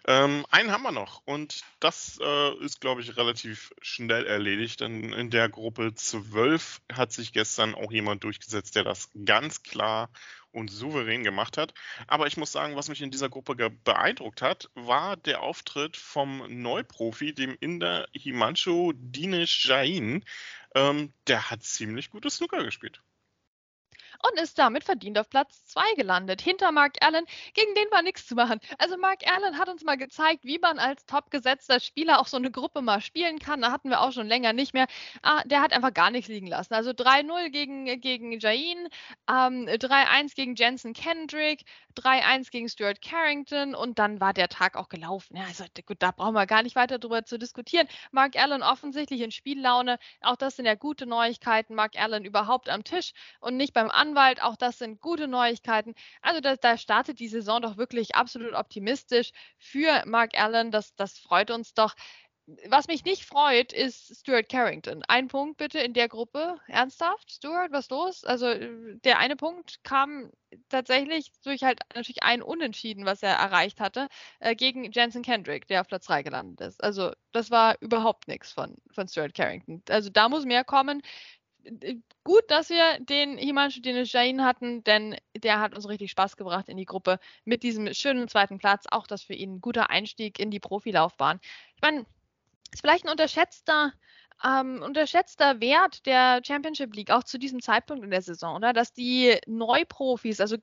Ähm, 0.07 0.47
einen 0.51 0.71
haben 0.71 0.83
wir 0.83 0.93
noch 0.93 1.23
und 1.25 1.65
das 1.81 2.21
äh, 2.23 2.65
ist, 2.65 2.81
glaube 2.81 3.01
ich, 3.01 3.17
relativ 3.17 3.73
schnell 3.83 4.27
erledigt, 4.27 4.81
denn 4.81 5.13
in 5.13 5.31
der 5.31 5.49
Gruppe 5.49 5.95
12 5.95 6.81
hat 6.93 7.13
sich 7.13 7.33
gestern 7.33 7.75
auch 7.75 7.91
jemand 7.91 8.23
durchgesetzt, 8.23 8.77
der 8.77 8.85
das 8.85 9.11
ganz 9.25 9.65
klar 9.65 10.11
und 10.53 10.71
souverän 10.71 11.25
gemacht 11.25 11.57
hat. 11.57 11.75
Aber 12.07 12.27
ich 12.27 12.37
muss 12.37 12.53
sagen, 12.53 12.77
was 12.77 12.89
mich 12.89 13.03
in 13.03 13.11
dieser 13.11 13.29
Gruppe 13.29 13.71
beeindruckt 13.71 14.43
hat, 14.43 14.71
war 14.75 15.17
der 15.17 15.43
Auftritt 15.43 15.97
vom 15.97 16.45
Neuprofi, 16.49 17.35
dem 17.35 17.57
Inder 17.61 18.09
Himanshu 18.13 18.93
Dinesh 18.95 19.67
Jain. 19.67 20.25
Ähm, 20.75 21.13
der 21.27 21.51
hat 21.51 21.63
ziemlich 21.63 22.11
gutes 22.11 22.37
Snooker 22.37 22.65
gespielt. 22.65 23.03
Und 24.23 24.41
ist 24.41 24.59
damit 24.59 24.85
verdient 24.85 25.19
auf 25.19 25.29
Platz 25.31 25.65
2 25.67 25.95
gelandet, 25.97 26.41
hinter 26.41 26.73
Mark 26.73 26.97
Allen. 27.01 27.25
Gegen 27.55 27.75
den 27.75 27.91
war 27.91 28.03
nichts 28.03 28.27
zu 28.27 28.35
machen. 28.35 28.61
Also 28.79 28.97
Mark 28.97 29.21
Allen 29.27 29.59
hat 29.59 29.69
uns 29.69 29.83
mal 29.85 29.97
gezeigt, 29.97 30.45
wie 30.45 30.59
man 30.59 30.79
als 30.79 31.07
top 31.07 31.31
gesetzter 31.31 31.81
Spieler 31.81 32.21
auch 32.21 32.27
so 32.27 32.37
eine 32.37 32.51
Gruppe 32.51 32.83
mal 32.83 33.01
spielen 33.01 33.39
kann. 33.39 33.63
Da 33.63 33.73
hatten 33.73 33.91
wir 33.91 34.01
auch 34.01 34.13
schon 34.13 34.27
länger 34.27 34.53
nicht 34.53 34.75
mehr. 34.75 34.87
Ah, 35.23 35.43
der 35.45 35.63
hat 35.63 35.73
einfach 35.73 35.95
gar 35.95 36.11
nichts 36.11 36.29
liegen 36.29 36.47
lassen. 36.47 36.75
Also 36.75 36.91
3-0 36.91 37.51
gegen, 37.51 38.01
gegen 38.01 38.39
Jain, 38.39 38.89
ähm, 39.29 39.67
3-1 39.67 40.35
gegen 40.35 40.55
Jensen 40.55 40.93
Kendrick, 40.93 41.65
3-1 42.01 42.51
gegen 42.51 42.69
Stuart 42.69 43.03
Carrington 43.03 43.75
und 43.75 43.99
dann 43.99 44.21
war 44.21 44.33
der 44.33 44.49
Tag 44.49 44.77
auch 44.77 44.89
gelaufen. 44.89 45.37
Ja, 45.37 45.45
also 45.45 45.65
gut, 45.87 45.99
da 46.01 46.11
brauchen 46.11 46.35
wir 46.35 46.47
gar 46.47 46.63
nicht 46.63 46.77
weiter 46.77 46.99
drüber 46.99 47.25
zu 47.25 47.39
diskutieren. 47.39 47.87
Mark 48.11 48.37
Allen 48.37 48.63
offensichtlich 48.63 49.21
in 49.21 49.31
Spiellaune. 49.31 49.99
Auch 50.23 50.37
das 50.37 50.57
sind 50.57 50.67
ja 50.67 50.75
gute 50.75 51.07
Neuigkeiten. 51.07 51.75
Mark 51.75 51.99
Allen 51.99 52.25
überhaupt 52.25 52.69
am 52.69 52.85
Tisch 52.85 53.13
und 53.41 53.57
nicht 53.57 53.75
beim 53.75 53.91
Anwalt. 53.91 54.43
Auch 54.43 54.57
das 54.57 54.79
sind 54.79 55.01
gute 55.01 55.29
Neuigkeiten. 55.29 55.95
Also 56.23 56.41
da, 56.41 56.57
da 56.57 56.77
startet 56.77 57.21
die 57.21 57.29
Saison 57.29 57.63
doch 57.63 57.77
wirklich 57.77 58.15
absolut 58.15 58.55
optimistisch 58.55 59.33
für 59.59 60.03
Mark 60.07 60.39
Allen. 60.39 60.71
Das, 60.71 60.95
das 60.97 61.19
freut 61.19 61.51
uns 61.51 61.75
doch 61.75 61.95
was 62.69 62.89
mich 62.89 63.05
nicht 63.05 63.25
freut, 63.25 63.73
ist 63.73 64.17
Stuart 64.21 64.49
Carrington. 64.49 65.03
Ein 65.09 65.29
Punkt 65.29 65.57
bitte 65.59 65.79
in 65.79 65.93
der 65.93 66.09
Gruppe. 66.09 66.59
Ernsthaft? 66.69 67.31
Stuart, 67.31 67.73
was 67.73 67.91
los? 67.91 68.25
Also 68.25 68.47
äh, 68.47 68.97
der 69.05 69.19
eine 69.19 69.37
Punkt 69.37 69.83
kam 69.85 70.31
tatsächlich 70.69 71.31
durch 71.45 71.63
halt 71.63 71.81
natürlich 71.95 72.23
ein 72.23 72.43
Unentschieden, 72.43 73.05
was 73.05 73.23
er 73.23 73.35
erreicht 73.35 73.81
hatte, 73.81 74.09
äh, 74.41 74.55
gegen 74.55 74.91
Jensen 74.91 75.23
Kendrick, 75.23 75.67
der 75.69 75.81
auf 75.81 75.89
Platz 75.89 76.07
3 76.07 76.23
gelandet 76.23 76.61
ist. 76.61 76.83
Also 76.83 77.13
das 77.33 77.51
war 77.51 77.77
überhaupt 77.81 78.29
nichts 78.29 78.53
von, 78.53 78.77
von 78.93 79.07
Stuart 79.09 79.35
Carrington. 79.35 79.83
Also 79.89 80.11
da 80.11 80.29
muss 80.29 80.45
mehr 80.45 80.65
kommen. 80.65 81.03
Äh, 81.65 81.97
gut, 82.25 82.43
dass 82.49 82.71
wir 82.71 82.99
den 83.01 83.39
Himanshu 83.39 83.81
Jain 83.83 84.45
hatten, 84.45 84.85
denn 84.85 85.17
der 85.37 85.61
hat 85.61 85.75
uns 85.75 85.89
richtig 85.89 86.11
Spaß 86.11 86.37
gebracht 86.37 86.69
in 86.69 86.77
die 86.77 86.85
Gruppe 86.85 87.19
mit 87.45 87.63
diesem 87.63 87.93
schönen 87.95 88.29
zweiten 88.29 88.59
Platz. 88.59 88.87
Auch 88.91 89.07
das 89.07 89.23
für 89.23 89.35
ihn 89.35 89.57
ein 89.57 89.61
guter 89.61 89.91
Einstieg 89.91 90.39
in 90.39 90.51
die 90.51 90.61
Profilaufbahn. 90.61 91.41
Ich 91.77 91.83
meine, 91.83 92.07
ist 92.73 92.81
vielleicht 92.81 93.05
ein 93.05 93.11
unterschätzter, 93.11 93.93
ähm, 94.45 94.83
unterschätzter 94.83 95.61
Wert 95.61 96.07
der 96.07 96.41
Championship 96.47 96.95
League, 96.95 97.11
auch 97.11 97.25
zu 97.25 97.39
diesem 97.39 97.61
Zeitpunkt 97.61 98.05
in 98.05 98.11
der 98.11 98.23
Saison, 98.23 98.57
oder? 98.57 98.73
Dass 98.73 98.93
die 98.93 99.39
Neuprofis, 99.47 100.41
also 100.41 100.57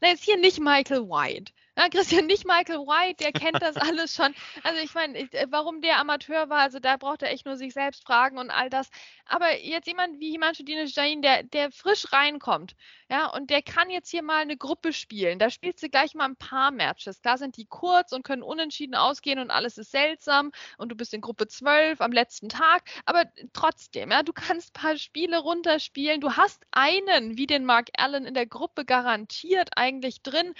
na, 0.00 0.08
jetzt 0.08 0.24
hier 0.24 0.36
nicht 0.36 0.60
Michael 0.60 1.02
White, 1.02 1.52
ja, 1.80 1.88
Christian, 1.88 2.26
nicht 2.26 2.44
Michael 2.44 2.80
White, 2.80 3.24
der 3.24 3.32
kennt 3.32 3.62
das 3.62 3.76
alles 3.76 4.14
schon. 4.14 4.34
Also 4.62 4.82
ich 4.82 4.92
meine, 4.94 5.18
äh, 5.18 5.46
warum 5.48 5.80
der 5.80 5.98
Amateur 5.98 6.50
war, 6.50 6.60
also 6.60 6.78
da 6.78 6.98
braucht 6.98 7.22
er 7.22 7.30
echt 7.30 7.46
nur 7.46 7.56
sich 7.56 7.72
selbst 7.72 8.04
fragen 8.04 8.36
und 8.36 8.50
all 8.50 8.68
das. 8.68 8.90
Aber 9.24 9.58
jetzt 9.58 9.86
jemand 9.86 10.20
wie 10.20 10.30
Himanshu 10.30 10.62
Jain, 10.66 11.22
der, 11.22 11.42
der 11.42 11.70
frisch 11.70 12.12
reinkommt, 12.12 12.74
ja, 13.10 13.26
und 13.26 13.50
der 13.50 13.62
kann 13.62 13.90
jetzt 13.90 14.10
hier 14.10 14.22
mal 14.22 14.42
eine 14.42 14.56
Gruppe 14.56 14.92
spielen. 14.92 15.38
Da 15.38 15.50
spielst 15.50 15.82
du 15.82 15.88
gleich 15.88 16.14
mal 16.14 16.26
ein 16.26 16.36
paar 16.36 16.70
Matches. 16.70 17.22
Klar 17.22 17.38
sind 17.38 17.56
die 17.56 17.66
kurz 17.66 18.12
und 18.12 18.24
können 18.24 18.42
unentschieden 18.42 18.94
ausgehen 18.94 19.38
und 19.38 19.50
alles 19.50 19.78
ist 19.78 19.90
seltsam 19.90 20.52
und 20.78 20.90
du 20.90 20.96
bist 20.96 21.14
in 21.14 21.20
Gruppe 21.20 21.48
12 21.48 22.00
am 22.00 22.12
letzten 22.12 22.48
Tag. 22.48 22.82
Aber 23.06 23.24
trotzdem, 23.52 24.10
ja, 24.10 24.22
du 24.22 24.32
kannst 24.32 24.70
ein 24.70 24.80
paar 24.80 24.96
Spiele 24.96 25.38
runterspielen. 25.38 26.20
Du 26.20 26.36
hast 26.36 26.62
einen, 26.72 27.36
wie 27.36 27.46
den 27.46 27.64
Mark 27.64 27.88
Allen 27.96 28.26
in 28.26 28.34
der 28.34 28.46
Gruppe 28.46 28.84
garantiert 28.84 29.70
eigentlich 29.76 30.22
drin. 30.22 30.54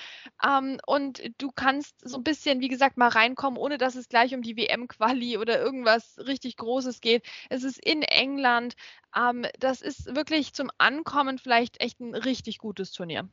Ähm, 0.45 0.79
und 0.87 1.10
und 1.11 1.43
du 1.43 1.51
kannst 1.51 1.97
so 2.09 2.19
ein 2.19 2.25
bisschen, 2.25 2.61
wie 2.61 2.69
gesagt, 2.69 2.97
mal 2.97 3.09
reinkommen, 3.09 3.59
ohne 3.59 3.79
dass 3.79 3.97
es 3.97 4.09
gleich 4.09 4.35
um 4.35 4.43
die 4.43 4.57
WM-Quali 4.57 5.39
oder 5.39 5.61
irgendwas 5.61 6.19
richtig 6.19 6.57
Großes 6.57 7.01
geht. 7.01 7.25
Es 7.49 7.65
ist 7.65 7.85
in 7.85 8.03
England. 8.03 8.75
Ähm, 9.17 9.45
das 9.59 9.83
ist 9.83 10.15
wirklich 10.15 10.53
zum 10.53 10.71
Ankommen 10.79 11.39
vielleicht 11.39 11.81
echt 11.81 12.01
ein 12.01 12.15
richtig 12.15 12.59
gutes 12.59 12.93
Turnier. 12.93 13.29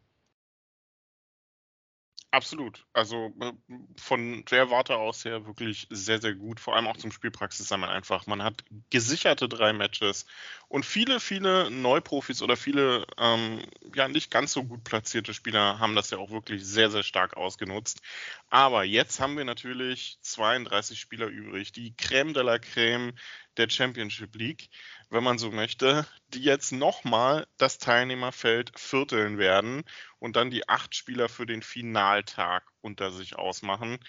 Absolut. 2.37 2.85
Also 2.93 3.33
äh, 3.41 3.51
von 3.99 4.45
der 4.51 4.69
Warte 4.69 4.95
aus 4.97 5.25
her 5.25 5.47
wirklich 5.47 5.87
sehr, 5.89 6.21
sehr 6.21 6.35
gut. 6.35 6.59
Vor 6.59 6.75
allem 6.75 6.85
auch 6.85 6.95
zum 6.97 7.11
Spielpraxis 7.11 7.67
sei 7.67 7.77
man 7.77 7.89
einfach. 7.89 8.27
Man 8.27 8.43
hat 8.43 8.63
gesicherte 8.91 9.49
drei 9.49 9.73
Matches 9.73 10.27
und 10.67 10.85
viele, 10.85 11.19
viele 11.19 11.71
Neuprofis 11.71 12.43
oder 12.43 12.55
viele 12.55 13.07
ähm, 13.17 13.63
ja 13.95 14.07
nicht 14.07 14.29
ganz 14.29 14.53
so 14.53 14.63
gut 14.63 14.83
platzierte 14.83 15.33
Spieler 15.33 15.79
haben 15.79 15.95
das 15.95 16.11
ja 16.11 16.19
auch 16.19 16.29
wirklich 16.29 16.63
sehr, 16.63 16.91
sehr 16.91 17.01
stark 17.01 17.35
ausgenutzt. 17.37 18.01
Aber 18.51 18.83
jetzt 18.83 19.19
haben 19.19 19.35
wir 19.35 19.43
natürlich 19.45 20.19
32 20.21 20.99
Spieler 20.99 21.25
übrig. 21.29 21.71
Die 21.71 21.93
Crème 21.95 22.33
de 22.33 22.43
la 22.43 22.57
Crème 22.57 23.13
der 23.57 23.69
Championship 23.69 24.35
League, 24.35 24.69
wenn 25.09 25.23
man 25.23 25.37
so 25.37 25.51
möchte, 25.51 26.05
die 26.29 26.41
jetzt 26.41 26.71
nochmal 26.71 27.47
das 27.57 27.77
Teilnehmerfeld 27.77 28.77
vierteln 28.77 29.37
werden 29.37 29.83
und 30.19 30.35
dann 30.35 30.49
die 30.49 30.67
acht 30.69 30.95
Spieler 30.95 31.29
für 31.29 31.45
den 31.45 31.61
Finaltag 31.61 32.63
unter 32.81 33.11
sich 33.11 33.35
ausmachen. 33.35 33.99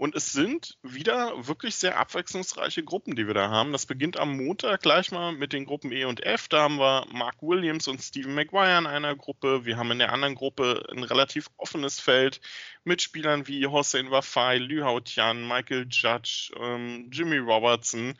Und 0.00 0.16
es 0.16 0.32
sind 0.32 0.78
wieder 0.82 1.46
wirklich 1.46 1.74
sehr 1.74 1.98
abwechslungsreiche 1.98 2.82
Gruppen, 2.82 3.16
die 3.16 3.26
wir 3.26 3.34
da 3.34 3.50
haben. 3.50 3.70
Das 3.70 3.84
beginnt 3.84 4.16
am 4.16 4.34
Montag 4.34 4.80
gleich 4.80 5.12
mal 5.12 5.32
mit 5.32 5.52
den 5.52 5.66
Gruppen 5.66 5.92
E 5.92 6.06
und 6.06 6.24
F. 6.24 6.48
Da 6.48 6.62
haben 6.62 6.78
wir 6.78 7.06
Mark 7.12 7.42
Williams 7.42 7.86
und 7.86 8.00
Stephen 8.00 8.34
Maguire 8.34 8.78
in 8.78 8.86
einer 8.86 9.14
Gruppe. 9.14 9.66
Wir 9.66 9.76
haben 9.76 9.90
in 9.90 9.98
der 9.98 10.14
anderen 10.14 10.36
Gruppe 10.36 10.86
ein 10.90 11.02
relativ 11.02 11.48
offenes 11.58 12.00
Feld 12.00 12.40
mit 12.82 13.02
Spielern 13.02 13.46
wie 13.46 13.66
Hossein 13.66 14.10
Wafai, 14.10 14.56
Liu 14.56 14.84
Hao 14.84 15.00
Tian, 15.00 15.46
Michael 15.46 15.86
Judge, 15.90 16.50
ähm, 16.58 17.10
Jimmy 17.12 17.36
Robertson. 17.36 18.14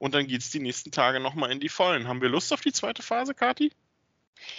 Und 0.00 0.14
dann 0.14 0.26
geht 0.26 0.40
es 0.40 0.48
die 0.48 0.60
nächsten 0.60 0.90
Tage 0.90 1.20
nochmal 1.20 1.52
in 1.52 1.60
die 1.60 1.68
Vollen. 1.68 2.08
Haben 2.08 2.22
wir 2.22 2.30
Lust 2.30 2.54
auf 2.54 2.62
die 2.62 2.72
zweite 2.72 3.02
Phase, 3.02 3.34
Kati? 3.34 3.70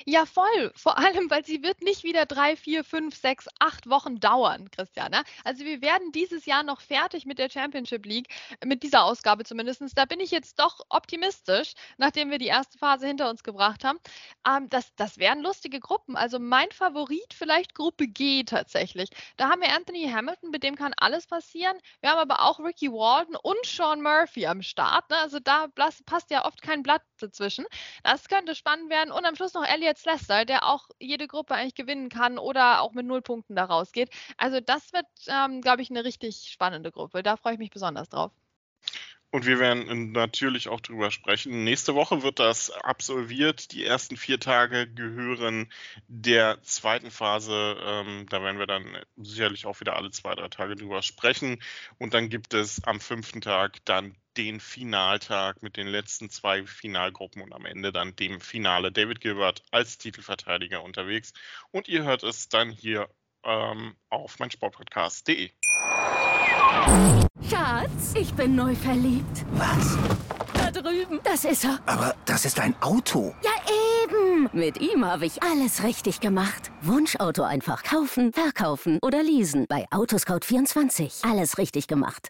Ja, 0.06 0.26
voll. 0.26 0.72
Vor 0.76 0.98
allem, 0.98 1.30
weil 1.30 1.46
sie 1.46 1.64
wird 1.64 1.82
nicht 1.82 2.04
wieder 2.04 2.26
drei, 2.26 2.56
vier, 2.56 2.84
fünf, 2.84 3.16
sechs, 3.16 3.48
acht 3.60 3.90
Wochen 3.90 4.20
dauern, 4.20 4.70
Christiane. 4.72 5.24
Also 5.44 5.66
wir 5.66 5.82
werden 5.82 6.12
dieses 6.12 6.46
Jahr 6.46 6.64
noch 6.64 6.82
fertig 6.82 7.26
mit 7.26 7.40
der 7.40 7.50
Championship 7.50 8.06
League, 8.06 8.28
mit 8.64 8.84
dieser 8.84 9.04
Ausgabe 9.04 9.44
zumindest. 9.44 9.82
Da 9.96 10.06
bin 10.06 10.20
ich 10.20 10.32
jetzt 10.32 10.60
doch 10.60 10.82
optimistisch, 10.90 11.74
nachdem 11.98 12.30
wir 12.30 12.38
die 12.38 12.48
erste 12.48 12.78
Phase 12.78 13.08
hinter 13.08 13.30
uns 13.30 13.44
gebracht 13.44 13.84
haben. 13.84 14.00
Ähm, 14.48 14.70
das, 14.70 14.94
das 14.96 15.18
wären 15.18 15.42
lustige 15.42 15.80
Gruppen. 15.80 16.16
Also 16.16 16.40
mein 16.40 16.72
Favorit 16.72 17.34
vielleicht 17.34 17.76
Gruppe 17.76 18.08
G 18.08 18.44
tatsächlich. 18.44 19.10
Da 19.38 19.50
haben 19.50 19.62
wir 19.62 19.74
Anthony 19.74 20.10
Hamilton, 20.10 20.52
mit 20.52 20.64
dem 20.64 20.76
kann 20.76 20.94
alles 20.98 21.28
passieren. 21.28 21.78
Wir 22.02 22.12
haben 22.12 22.20
aber 22.20 22.42
auch 22.42 22.60
Ricky 22.60 22.92
Walden 22.92 23.36
und 23.36 23.66
Sean 23.66 24.02
Murphy 24.02 24.46
am 24.46 24.62
Start. 24.62 25.10
Ne? 25.10 25.18
Also 25.18 25.40
da 25.40 25.68
passt 26.06 26.32
ja 26.32 26.46
oft 26.46 26.62
kein 26.62 26.84
Blatt 26.84 27.04
dazwischen. 27.20 27.66
Das 28.04 28.28
könnte 28.28 28.56
spannend 28.56 28.90
werden. 28.90 29.12
Und 29.12 29.26
am 29.26 29.36
Schluss 29.36 29.54
noch 29.54 29.64
Elliot 29.72 29.98
Slester, 29.98 30.46
der 30.46 30.68
auch 30.68 30.90
jede 31.00 31.28
Gruppe 31.28 31.56
eigentlich 31.56 31.76
gewinnen 31.76 32.10
kann 32.10 32.38
oder 32.38 32.82
auch 32.82 32.94
mit 32.94 33.06
null 33.06 33.22
Punkten 33.22 33.56
da 33.56 33.66
rausgeht. 33.66 34.10
Also 34.38 34.60
das 34.60 34.94
wird, 34.94 35.06
ähm, 35.28 35.62
glaube 35.62 35.82
ich, 35.82 35.90
eine 35.90 36.04
richtig 36.04 36.50
spannende 36.52 36.92
Gruppe. 36.92 37.24
Da 37.24 37.38
freue 37.38 37.54
ich 37.54 37.60
mich 37.60 37.72
besonders 37.72 38.10
drauf. 38.10 38.32
Und 39.34 39.46
wir 39.46 39.60
werden 39.60 40.12
natürlich 40.12 40.68
auch 40.68 40.82
drüber 40.82 41.10
sprechen. 41.10 41.64
Nächste 41.64 41.96
Woche 41.96 42.22
wird 42.22 42.40
das 42.40 42.70
absolviert. 42.70 43.72
Die 43.72 43.86
ersten 43.86 44.18
vier 44.18 44.42
Tage 44.42 44.88
gehören 44.90 45.72
der 46.10 46.62
zweiten 46.64 47.12
Phase. 47.12 47.78
Ähm, 47.82 48.26
da 48.30 48.44
werden 48.44 48.60
wir 48.60 48.68
dann 48.68 48.98
sicherlich 49.16 49.66
auch 49.66 49.80
wieder 49.80 49.96
alle 49.96 50.12
zwei, 50.12 50.36
drei 50.36 50.50
Tage 50.50 50.76
drüber 50.76 51.02
sprechen. 51.02 51.64
Und 51.98 52.14
dann 52.14 52.28
gibt 52.28 52.54
es 52.54 52.84
am 52.84 53.00
fünften 53.00 53.40
Tag 53.40 53.78
dann 53.86 54.18
den 54.38 54.60
Finaltag 54.60 55.62
mit 55.62 55.78
den 55.78 55.88
letzten 55.88 56.30
zwei 56.30 56.66
Finalgruppen 56.66 57.42
und 57.42 57.54
am 57.54 57.66
Ende 57.66 57.92
dann 57.92 58.16
dem 58.16 58.40
Finale. 58.40 58.92
David 58.92 59.22
Gilbert 59.22 59.64
als 59.72 59.98
Titelverteidiger 59.98 60.84
unterwegs. 60.84 61.34
Und 61.72 61.88
ihr 61.88 62.04
hört 62.04 62.24
es 62.24 62.50
dann 62.50 62.70
hier 62.70 63.10
ähm, 63.44 63.96
auf 64.10 64.40
meinsportpodcast.de. 64.40 65.52
Schatz, 67.50 68.14
ich 68.16 68.34
bin 68.34 68.56
neu 68.56 68.76
verliebt. 68.76 69.46
Was? 69.52 69.98
Da 70.54 70.72
drüben. 70.72 71.20
Das 71.24 71.44
ist 71.46 71.66
er. 71.66 71.80
Aber 71.86 72.16
das 72.26 72.46
ist 72.46 72.60
ein 72.60 72.76
Auto. 72.82 73.36
Ja, 73.44 73.52
eben. 74.04 74.50
Mit 74.54 74.80
ihm 74.80 75.06
habe 75.06 75.26
ich 75.26 75.42
alles 75.44 75.84
richtig 75.84 76.20
gemacht. 76.20 76.72
Wunschauto 76.82 77.44
einfach 77.44 77.84
kaufen, 77.84 78.32
verkaufen 78.34 79.00
oder 79.02 79.24
leasen. 79.24 79.66
Bei 79.68 79.86
Autoscout24. 79.90 81.30
Alles 81.30 81.58
richtig 81.58 81.88
gemacht. 81.88 82.30